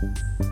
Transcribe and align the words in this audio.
Thank 0.00 0.16
you. 0.40 0.47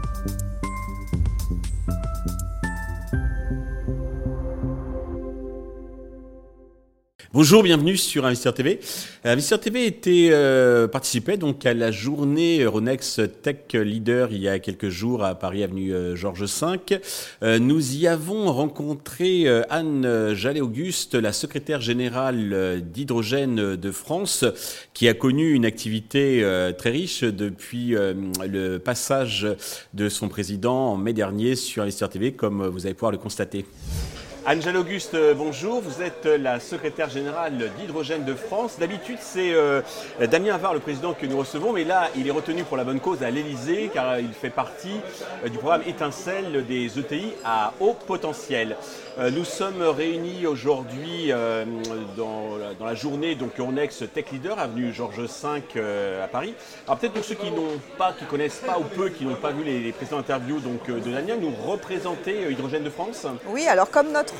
Bonjour, 7.36 7.62
bienvenue 7.62 7.98
sur 7.98 8.24
Investir 8.24 8.54
TV. 8.54 8.80
Investir 9.22 9.60
TV 9.60 9.84
était 9.84 10.30
euh, 10.30 10.88
participait 10.88 11.36
donc 11.36 11.66
à 11.66 11.74
la 11.74 11.90
journée 11.90 12.62
Euronext 12.62 13.42
Tech 13.42 13.74
Leader 13.74 14.32
il 14.32 14.38
y 14.38 14.48
a 14.48 14.58
quelques 14.58 14.88
jours 14.88 15.22
à 15.22 15.34
Paris 15.34 15.62
avenue 15.62 15.92
euh, 15.92 16.16
Georges 16.16 16.44
V. 16.44 16.98
Euh, 17.42 17.58
nous 17.58 17.94
y 17.94 18.06
avons 18.06 18.50
rencontré 18.50 19.46
euh, 19.46 19.60
Anne 19.68 20.32
Jallet-Auguste, 20.32 21.14
la 21.14 21.34
secrétaire 21.34 21.82
générale 21.82 22.80
d'Hydrogène 22.80 23.76
de 23.76 23.90
France, 23.90 24.46
qui 24.94 25.06
a 25.06 25.12
connu 25.12 25.52
une 25.52 25.66
activité 25.66 26.42
très 26.78 26.90
riche 26.90 27.22
depuis 27.22 27.90
le 27.90 28.78
passage 28.78 29.46
de 29.92 30.08
son 30.08 30.30
président 30.30 30.92
en 30.92 30.96
mai 30.96 31.12
dernier 31.12 31.54
sur 31.54 31.82
Investir 31.82 32.08
TV, 32.08 32.32
comme 32.32 32.66
vous 32.66 32.86
allez 32.86 32.94
pouvoir 32.94 33.12
le 33.12 33.18
constater. 33.18 33.66
Angèle 34.48 34.76
Auguste, 34.76 35.14
euh, 35.14 35.34
bonjour. 35.34 35.80
Vous 35.80 36.02
êtes 36.02 36.24
euh, 36.24 36.38
la 36.38 36.60
secrétaire 36.60 37.10
générale 37.10 37.68
d'Hydrogène 37.80 38.24
de 38.24 38.34
France. 38.34 38.78
D'habitude, 38.78 39.18
c'est 39.20 39.52
euh, 39.52 39.82
Damien 40.30 40.54
Avar, 40.54 40.72
le 40.72 40.78
président, 40.78 41.14
que 41.14 41.26
nous 41.26 41.36
recevons, 41.36 41.72
mais 41.72 41.82
là, 41.82 42.10
il 42.16 42.28
est 42.28 42.30
retenu 42.30 42.62
pour 42.62 42.76
la 42.76 42.84
bonne 42.84 43.00
cause 43.00 43.24
à 43.24 43.30
l'Elysée, 43.32 43.90
car 43.92 44.20
il 44.20 44.32
fait 44.32 44.50
partie 44.50 45.00
du 45.44 45.58
programme 45.58 45.82
Étincelle 45.84 46.64
des 46.64 46.96
ETI 46.96 47.32
à 47.44 47.72
haut 47.80 47.96
potentiel. 48.06 48.76
Nous 49.18 49.44
sommes 49.44 49.82
réunis 49.82 50.46
aujourd'hui 50.46 51.32
dans, 52.16 52.58
la 52.84 52.94
journée 52.94 53.34
donc 53.34 53.58
Euronext 53.58 54.12
Tech 54.12 54.26
Leader, 54.30 54.58
avenue 54.58 54.92
Georges 54.92 55.22
V 55.22 55.80
à 56.22 56.28
Paris. 56.28 56.54
Alors 56.86 56.98
peut-être 56.98 57.14
pour 57.14 57.24
ceux 57.24 57.34
qui 57.34 57.50
n'ont 57.50 57.80
pas, 57.96 58.12
qui 58.12 58.26
connaissent 58.26 58.62
pas 58.64 58.78
ou 58.78 58.82
peu, 58.82 59.08
qui 59.08 59.24
n'ont 59.24 59.34
pas 59.34 59.52
vu 59.52 59.64
les, 59.64 59.80
les 59.80 59.92
précédentes 59.92 60.20
interviews 60.20 60.60
donc, 60.60 60.86
de 60.86 61.10
Damien, 61.10 61.36
nous 61.40 61.52
représenter 61.66 62.50
Hydrogène 62.50 62.84
de 62.84 62.90
France 62.90 63.26
Oui, 63.48 63.66
alors 63.66 63.90
comme 63.90 64.12
notre 64.12 64.35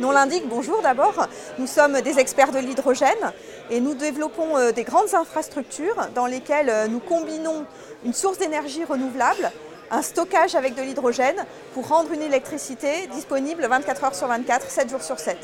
nom 0.00 0.10
l'indique, 0.10 0.48
bonjour 0.48 0.82
d'abord, 0.82 1.26
nous 1.58 1.66
sommes 1.66 2.00
des 2.00 2.18
experts 2.18 2.52
de 2.52 2.58
l'hydrogène 2.58 3.32
et 3.70 3.80
nous 3.80 3.94
développons 3.94 4.56
euh, 4.56 4.72
des 4.72 4.84
grandes 4.84 5.14
infrastructures 5.14 6.08
dans 6.14 6.26
lesquelles 6.26 6.70
euh, 6.70 6.86
nous 6.86 7.00
combinons 7.00 7.66
une 8.04 8.12
source 8.12 8.38
d'énergie 8.38 8.84
renouvelable 8.84 9.50
un 9.90 10.02
stockage 10.02 10.54
avec 10.54 10.74
de 10.74 10.82
l'hydrogène 10.82 11.44
pour 11.72 11.88
rendre 11.88 12.12
une 12.12 12.22
électricité 12.22 13.06
disponible 13.12 13.66
24 13.66 14.04
heures 14.04 14.14
sur 14.14 14.26
24, 14.26 14.68
7 14.68 14.90
jours 14.90 15.02
sur 15.02 15.18
7. 15.18 15.36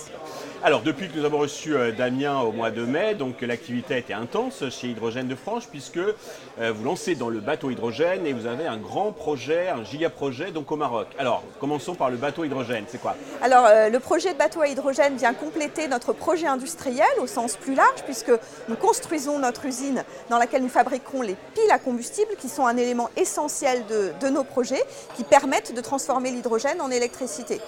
Alors, 0.65 0.83
depuis 0.83 1.09
que 1.09 1.19
nous 1.19 1.25
avons 1.25 1.39
reçu 1.39 1.75
euh, 1.75 1.91
Damien 1.91 2.39
au 2.39 2.53
mois 2.53 2.71
de 2.71 2.85
mai, 2.85 3.17
donc 3.17 3.41
l'activité 3.41 3.95
a 3.95 3.99
été 3.99 4.13
intense 4.13 4.63
chez 4.71 4.87
Hydrogène 4.87 5.27
de 5.27 5.35
France, 5.35 5.67
puisque 5.67 5.97
euh, 5.97 6.73
vous 6.73 6.85
lancez 6.85 7.17
dans 7.17 7.31
le 7.31 7.41
bateau 7.41 7.71
hydrogène 7.71 8.25
et 8.29 8.33
vous 8.33 8.47
avez 8.47 8.69
un 8.69 8.77
grand 8.77 9.11
projet, 9.11 9.71
un 9.71 9.83
giga 9.83 10.09
projet 10.09 10.53
donc 10.53 10.71
au 10.71 10.77
Maroc. 10.77 11.09
Alors, 11.19 11.43
commençons 11.59 11.97
par 11.97 12.11
le 12.11 12.17
bateau 12.17 12.45
hydrogène, 12.45 12.85
c'est 12.87 13.01
quoi? 13.01 13.17
Alors, 13.43 13.67
euh, 13.67 13.89
le 13.89 13.99
projet 13.99 14.35
de 14.35 14.39
bateau 14.39 14.61
à 14.61 14.69
hydrogène 14.69 15.17
vient 15.17 15.35
compléter 15.35 15.89
notre 15.89 16.13
projet 16.13 16.47
industriel 16.47 17.11
au 17.21 17.27
sens 17.27 17.57
plus 17.57 17.75
large, 17.75 18.05
puisque 18.05 18.31
nous 18.69 18.77
construisons 18.77 19.41
notre 19.41 19.65
usine 19.65 20.05
dans 20.31 20.39
laquelle 20.39 20.63
nous 20.63 20.69
fabriquons 20.69 21.23
les 21.23 21.35
piles 21.55 21.73
à 21.73 21.81
combustible, 21.81 22.37
qui 22.39 22.49
sont 22.49 22.67
un 22.67 22.77
élément 22.77 23.11
essentiel 23.17 23.83
de 23.89 24.29
nos 24.29 24.45
projets, 24.45 24.85
qui 25.17 25.25
permettent 25.25 25.75
de 25.75 25.81
transformer 25.81 26.31
l'hydrogène 26.31 26.81
en 26.81 26.91
électricité. 26.93 27.61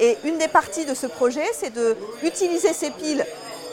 Et 0.00 0.18
une 0.24 0.38
des 0.38 0.48
parties 0.48 0.84
de 0.84 0.94
ce 0.94 1.06
projet, 1.06 1.46
c'est 1.54 1.72
d'utiliser 2.22 2.72
ces 2.72 2.90
piles 2.90 3.24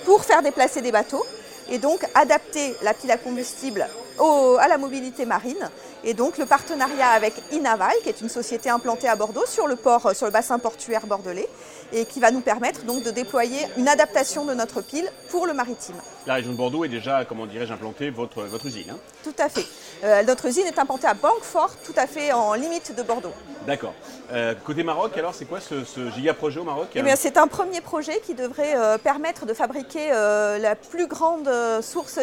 pour 0.06 0.24
faire 0.24 0.42
déplacer 0.42 0.82
des 0.82 0.92
bateaux 0.92 1.26
et 1.70 1.78
donc 1.78 2.06
adapter 2.14 2.76
la 2.82 2.94
pile 2.94 3.12
à 3.12 3.18
combustible 3.18 3.88
au, 4.20 4.58
à 4.60 4.68
la 4.68 4.78
mobilité 4.78 5.26
marine. 5.26 5.70
Et 6.04 6.14
donc 6.14 6.38
le 6.38 6.46
partenariat 6.46 7.10
avec 7.10 7.34
Inaval, 7.52 7.94
qui 8.04 8.10
est 8.10 8.20
une 8.22 8.30
société 8.30 8.70
implantée 8.70 9.08
à 9.08 9.16
Bordeaux 9.16 9.46
sur 9.46 9.68
le 9.68 9.78
port, 9.78 10.14
sur 10.14 10.26
le 10.26 10.32
bassin 10.32 10.60
portuaire 10.60 11.08
bordelais, 11.08 11.48
et 11.94 12.06
qui 12.06 12.20
va 12.20 12.32
nous 12.32 12.42
permettre 12.42 12.84
donc 12.84 13.04
de 13.04 13.12
déployer 13.12 13.60
une 13.78 13.88
adaptation 13.88 14.44
de 14.44 14.54
notre 14.54 14.82
pile 14.82 15.10
pour 15.30 15.48
le 15.48 15.54
maritime. 15.54 15.96
La 16.26 16.36
région 16.36 16.52
de 16.52 16.58
Bordeaux 16.58 16.84
est 16.84 16.90
déjà, 16.90 17.24
comment 17.26 17.46
dirais-je, 17.46 17.72
implantée 17.74 18.10
votre, 18.10 18.44
votre 18.44 18.66
usine 18.66 18.92
hein? 18.92 18.98
Tout 19.24 19.36
à 19.40 19.48
fait. 19.48 19.66
Euh, 20.04 20.24
notre 20.24 20.46
usine 20.46 20.68
est 20.68 20.80
implantée 20.80 21.08
à 21.08 21.14
Banquefort, 21.14 21.72
tout 21.86 21.94
à 21.96 22.08
fait 22.08 22.34
en 22.34 22.54
limite 22.54 22.94
de 22.96 23.04
Bordeaux. 23.04 23.34
D'accord. 23.66 23.94
Euh, 24.32 24.56
côté 24.66 24.84
Maroc, 24.84 25.18
alors, 25.18 25.34
c'est 25.34 25.46
quoi 25.46 25.62
ce, 25.62 25.86
ce, 25.86 26.10
giga 26.12 26.34
projet 26.34 26.60
au 26.60 26.64
Maroc 26.64 26.88
eh 26.96 27.02
bien, 27.02 27.16
C'est 27.16 27.38
un 27.38 27.48
premier 27.48 27.80
projet 27.82 28.20
qui 28.26 28.34
devrait 28.34 28.76
euh, 28.76 28.98
permettre 28.98 29.46
de 29.46 29.54
fabriquer 29.54 30.10
euh, 30.12 30.58
la 30.58 30.76
plus 30.76 31.08
grande 31.08 31.48
euh, 31.48 31.82
source 31.82 32.20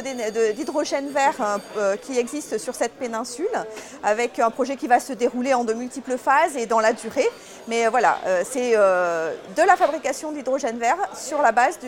d'hydrogène 0.57 1.09
vert 1.09 1.59
euh, 1.79 1.97
qui 1.97 2.19
existe 2.19 2.59
sur 2.59 2.75
cette 2.75 2.93
péninsule, 2.93 3.47
avec 4.03 4.39
un 4.39 4.51
projet 4.51 4.77
qui 4.77 4.87
va 4.87 5.01
se 5.01 5.13
dérouler 5.13 5.55
en 5.55 5.65
de 5.65 5.73
multiples 5.73 6.19
phases 6.19 6.57
et 6.57 6.67
dans 6.67 6.81
la 6.81 6.93
durée. 6.93 7.29
Mais 7.69 7.87
voilà, 7.89 8.19
c'est 8.45 8.73
de 8.73 9.67
la 9.67 9.77
fabrication 9.77 10.33
d'hydrogène 10.33 10.79
vert 10.79 10.97
sur 11.15 11.41
la 11.43 11.53
base 11.53 11.79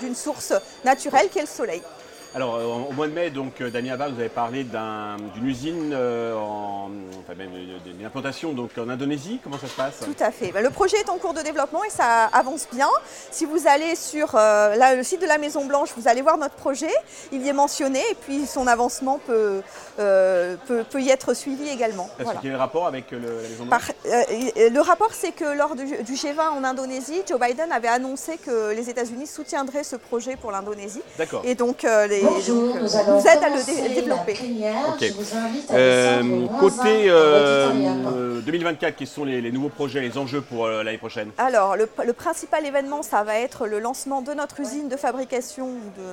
d'une 0.00 0.14
source 0.14 0.52
naturelle 0.84 1.28
qui 1.30 1.38
est 1.38 1.42
le 1.42 1.46
soleil. 1.46 1.82
Alors, 2.32 2.54
euh, 2.54 2.64
au 2.88 2.92
mois 2.92 3.08
de 3.08 3.12
mai, 3.12 3.30
donc, 3.30 3.60
euh, 3.60 3.70
Damien 3.70 3.94
Abba, 3.94 4.08
vous 4.08 4.20
avez 4.20 4.28
parlé 4.28 4.62
d'une 4.62 4.76
un, 4.76 5.16
usine, 5.44 5.90
euh, 5.92 6.36
en, 6.36 6.88
enfin 7.20 7.34
même 7.36 7.50
d'une 7.84 8.06
implantation 8.06 8.52
donc, 8.52 8.70
en 8.78 8.88
Indonésie. 8.88 9.40
Comment 9.42 9.58
ça 9.58 9.66
se 9.66 9.74
passe? 9.74 9.94
Tout 10.04 10.22
à 10.22 10.30
fait. 10.30 10.52
Ben, 10.52 10.62
le 10.62 10.70
projet 10.70 10.96
est 10.98 11.08
en 11.08 11.18
cours 11.18 11.34
de 11.34 11.42
développement 11.42 11.82
et 11.82 11.90
ça 11.90 12.26
avance 12.26 12.68
bien. 12.72 12.88
Si 13.32 13.46
vous 13.46 13.66
allez 13.66 13.96
sur 13.96 14.36
euh, 14.36 14.96
le 14.96 15.02
site 15.02 15.20
de 15.20 15.26
la 15.26 15.38
Maison 15.38 15.64
Blanche, 15.64 15.88
vous 15.96 16.06
allez 16.06 16.22
voir 16.22 16.38
notre 16.38 16.54
projet. 16.54 16.92
Il 17.32 17.42
y 17.42 17.48
est 17.48 17.52
mentionné 17.52 17.98
et 17.98 18.14
puis 18.14 18.46
son 18.46 18.68
avancement 18.68 19.18
peut, 19.26 19.60
euh, 19.98 20.54
peut, 20.68 20.84
peut 20.88 21.02
y 21.02 21.10
être 21.10 21.34
suivi 21.34 21.68
également. 21.68 22.10
Est-ce 22.16 22.24
voilà. 22.24 22.38
qu'il 22.38 22.50
y 22.50 22.52
a 22.52 22.56
un 22.56 22.60
rapport 22.60 22.86
avec 22.86 23.10
le, 23.10 23.18
la 23.18 23.48
Maison 23.48 23.64
Blanche? 23.64 23.92
Par, 24.04 24.24
Le 24.70 24.80
rapport, 24.80 25.14
c'est 25.14 25.32
que 25.32 25.56
lors 25.56 25.74
du, 25.74 25.84
du, 25.84 26.14
G20 26.14 26.48
en 26.60 26.62
Indonésie, 26.62 27.22
Joe 27.28 27.40
Biden 27.40 27.72
avait 27.72 27.88
annoncé 27.88 28.36
que 28.36 28.72
les 28.72 28.88
États-Unis 28.88 29.26
soutiendraient 29.26 29.82
ce 29.82 29.96
projet 29.96 30.36
pour 30.36 30.52
l'Indonésie. 30.52 31.02
D'accord. 31.18 31.42
Et 31.44 31.56
donc, 31.56 31.82
les 31.82 32.19
Bonjour, 32.22 32.74
nous, 32.74 32.80
nous 32.82 32.88
aide 32.88 33.44
à 33.44 33.48
le 33.48 33.64
dé 33.64 33.94
développer. 33.94 34.36
Okay. 34.94 35.12
Euh, 35.70 36.46
côté 36.58 37.04
euh, 37.08 38.40
2024, 38.40 38.96
quels 38.96 39.06
sont 39.06 39.24
les, 39.24 39.40
les, 39.40 39.52
nouveaux 39.52 39.68
projets, 39.68 40.00
les 40.00 40.18
enjeux 40.18 40.40
pour 40.40 40.66
euh, 40.66 40.82
l'année 40.82 40.98
prochaine 40.98 41.30
Alors, 41.38 41.76
le, 41.76 41.88
le, 42.04 42.12
principal 42.12 42.66
événement, 42.66 43.02
ça 43.02 43.22
va 43.22 43.38
être 43.38 43.66
le 43.66 43.78
lancement 43.78 44.22
de 44.22 44.32
notre 44.32 44.60
usine 44.60 44.88
de 44.88 44.96
fabrication 44.96 45.70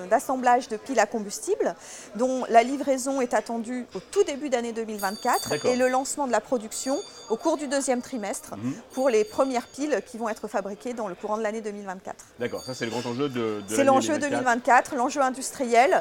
d'assemblage 0.09 0.67
de, 0.67 0.75
de, 0.75 0.81
piles 0.81 0.99
à 0.99 1.05
combustible, 1.05 1.75
dont 2.15 2.43
la 2.49 2.63
livraison 2.63 3.21
est 3.21 3.33
attendue 3.33 3.85
au 3.95 3.99
tout 3.99 4.23
début 4.23 4.49
d'année 4.49 4.73
2024 4.73 5.65
et 5.65 5.75
le 5.75 5.87
lancement 5.87 6.27
de 6.27 6.31
la 6.31 6.41
production 6.41 6.97
au 7.29 7.35
cours 7.35 7.57
du 7.57 7.67
deuxième 7.67 8.01
trimestre 8.01 8.55
mmh. 8.55 8.71
pour 8.93 9.09
les 9.09 9.23
premières 9.23 9.67
piles 9.67 10.01
qui 10.05 10.17
vont 10.17 10.29
être 10.29 10.47
fabriquées 10.47 10.93
dans 10.93 11.07
le 11.07 11.15
courant 11.15 11.37
de 11.37 11.43
l'année 11.43 11.61
2024. 11.61 12.15
D'accord, 12.39 12.63
ça 12.63 12.73
c'est 12.73 12.85
le 12.85 12.91
grand 12.91 13.05
enjeu 13.05 13.29
de, 13.29 13.61
de 13.67 13.75
C'est 13.75 13.83
l'enjeu 13.83 14.17
2024, 14.17 14.95
l'enjeu 14.95 15.21
industriel. 15.21 15.96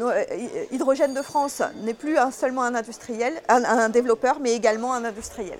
Euh, 0.00 0.24
Hydrogène 0.70 1.14
de 1.14 1.22
France 1.22 1.62
n'est 1.82 1.94
plus 1.94 2.16
seulement 2.32 2.62
un 2.62 2.74
industriel, 2.74 3.34
un, 3.48 3.64
un, 3.64 3.88
développeur, 3.88 4.38
mais 4.40 4.54
également 4.54 4.92
un 4.94 5.04
industriel. 5.04 5.58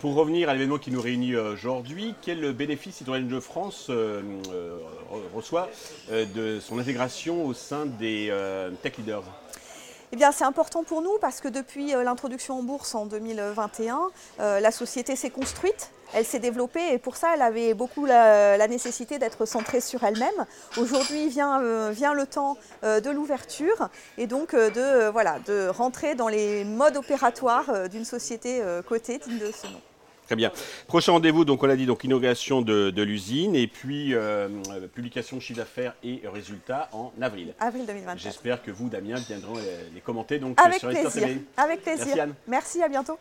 Pour 0.00 0.16
revenir 0.16 0.50
à 0.50 0.52
l'événement 0.52 0.76
qui 0.76 0.90
nous 0.90 1.00
réunit 1.00 1.34
aujourd'hui, 1.34 2.14
quel 2.20 2.52
bénéfice 2.52 3.00
Hydrogène 3.00 3.28
de 3.28 3.40
France 3.40 3.86
euh, 3.88 4.20
euh, 4.52 4.76
reçoit 5.34 5.70
euh, 6.10 6.26
de 6.26 6.60
son 6.60 6.78
intégration 6.78 7.46
au 7.46 7.54
sein 7.54 7.86
des 7.86 8.28
euh, 8.30 8.70
Tech 8.82 8.98
Leaders? 8.98 9.24
Eh 10.12 10.16
bien, 10.16 10.30
c'est 10.30 10.44
important 10.44 10.84
pour 10.84 11.02
nous 11.02 11.16
parce 11.20 11.40
que 11.40 11.48
depuis 11.48 11.92
l'introduction 11.92 12.58
en 12.58 12.62
bourse 12.62 12.94
en 12.94 13.06
2021, 13.06 14.10
euh, 14.40 14.60
la 14.60 14.70
société 14.70 15.16
s'est 15.16 15.30
construite, 15.30 15.90
elle 16.14 16.24
s'est 16.24 16.38
développée 16.38 16.92
et 16.92 16.98
pour 16.98 17.16
ça, 17.16 17.32
elle 17.34 17.42
avait 17.42 17.74
beaucoup 17.74 18.06
la, 18.06 18.56
la 18.56 18.68
nécessité 18.68 19.18
d'être 19.18 19.46
centrée 19.46 19.80
sur 19.80 20.02
elle-même. 20.04 20.46
Aujourd'hui 20.76 21.28
vient, 21.28 21.60
euh, 21.60 21.90
vient 21.92 22.14
le 22.14 22.26
temps 22.26 22.56
euh, 22.84 23.00
de 23.00 23.10
l'ouverture 23.10 23.88
et 24.16 24.26
donc 24.26 24.54
euh, 24.54 24.70
de, 24.70 25.10
voilà, 25.10 25.38
de 25.46 25.68
rentrer 25.68 26.14
dans 26.14 26.28
les 26.28 26.64
modes 26.64 26.96
opératoires 26.96 27.88
d'une 27.88 28.04
société 28.04 28.62
cotée 28.86 29.18
digne 29.18 29.38
de 29.38 29.50
ce 29.50 29.66
nom. 29.66 29.80
Très 30.26 30.36
bien. 30.36 30.50
Prochain 30.86 31.12
rendez-vous, 31.12 31.44
donc 31.44 31.62
on 31.62 31.66
l'a 31.66 31.76
dit, 31.76 31.84
donc 31.84 32.02
inauguration 32.04 32.62
de, 32.62 32.90
de 32.90 33.02
l'usine 33.02 33.54
et 33.54 33.66
puis 33.66 34.14
euh, 34.14 34.48
publication 34.94 35.36
de 35.36 35.42
chiffre 35.42 35.58
d'affaires 35.58 35.94
et 36.02 36.22
résultats 36.24 36.88
en 36.92 37.12
avril. 37.20 37.54
Avril 37.60 37.84
2024. 37.86 38.18
J'espère 38.22 38.62
que 38.62 38.70
vous, 38.70 38.88
Damien, 38.88 39.16
viendront 39.16 39.56
les, 39.56 39.94
les 39.94 40.00
commenter 40.00 40.38
donc 40.38 40.58
Avec 40.64 40.78
sur 40.78 40.88
plaisir. 40.88 41.10
TV. 41.10 41.40
Avec 41.56 41.82
plaisir. 41.82 42.06
Merci 42.06 42.20
Anne. 42.20 42.34
Merci, 42.46 42.82
à 42.82 42.88
bientôt. 42.88 43.18